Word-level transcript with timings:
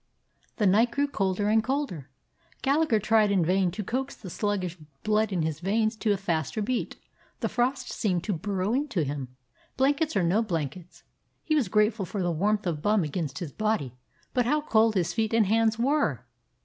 The 0.55 0.65
night 0.65 0.89
grew 0.89 1.07
colder 1.07 1.47
and 1.47 1.63
colder. 1.63 2.09
Gal 2.63 2.79
lagher 2.79 2.97
tried 2.97 3.29
in 3.29 3.45
vain 3.45 3.69
to 3.69 3.83
coax 3.83 4.15
the 4.15 4.31
sluggish 4.31 4.75
blood 5.03 5.31
in 5.31 5.43
his 5.43 5.59
veins 5.59 5.95
to 5.97 6.11
a 6.11 6.17
faster 6.17 6.59
beat; 6.59 6.95
the 7.41 7.47
frost 7.47 7.89
seemed 7.91 8.23
to 8.23 8.33
burrow 8.33 8.73
into 8.73 9.03
him, 9.03 9.35
blankets 9.77 10.15
or 10.15 10.23
no 10.23 10.41
blankets. 10.41 11.03
He 11.43 11.53
was 11.53 11.67
grateful 11.69 12.05
for 12.07 12.23
the 12.23 12.31
warmth 12.31 12.65
of 12.65 12.81
Bum 12.81 13.03
against 13.03 13.37
his 13.37 13.51
body, 13.53 13.93
but 14.33 14.47
how 14.47 14.61
cold 14.61 14.95
his 14.95 15.13
feet 15.13 15.35
and 15.35 15.45
hands 15.45 15.77
were! 15.77 16.25